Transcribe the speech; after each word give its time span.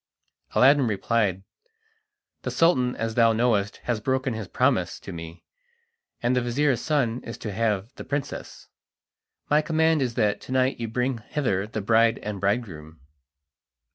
Aladdin 0.55 0.87
replied: 0.87 1.43
"The 2.41 2.49
Sultan, 2.49 2.95
as 2.95 3.13
thou 3.13 3.33
knowest, 3.33 3.77
has 3.83 3.99
broken 3.99 4.33
his 4.33 4.47
promise 4.47 4.99
to 4.99 5.11
me, 5.13 5.43
and 6.23 6.35
the 6.35 6.41
vizir's 6.41 6.81
son 6.81 7.23
is 7.23 7.37
to 7.37 7.51
have 7.51 7.93
the 7.97 8.03
princess. 8.03 8.67
My 9.51 9.61
command 9.61 10.01
is 10.01 10.15
that 10.15 10.41
to 10.41 10.51
night 10.51 10.79
you 10.79 10.87
bring 10.87 11.19
hither 11.19 11.67
the 11.67 11.81
bride 11.81 12.17
and 12.23 12.41
bridegroom." 12.41 12.99